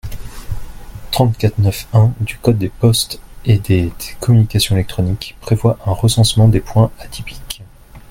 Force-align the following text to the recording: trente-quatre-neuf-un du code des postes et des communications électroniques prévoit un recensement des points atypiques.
trente-quatre-neuf-un 1.11 2.11
du 2.21 2.35
code 2.39 2.57
des 2.57 2.69
postes 2.69 3.21
et 3.45 3.59
des 3.59 3.93
communications 4.19 4.73
électroniques 4.75 5.37
prévoit 5.41 5.77
un 5.85 5.91
recensement 5.91 6.47
des 6.47 6.59
points 6.59 6.89
atypiques. 7.01 7.61